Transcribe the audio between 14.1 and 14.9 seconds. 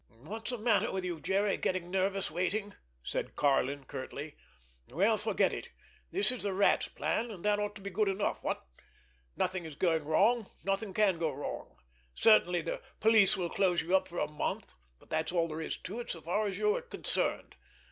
a month,